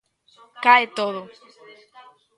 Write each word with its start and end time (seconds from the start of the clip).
Cae 0.63 0.85
todo. 0.97 1.21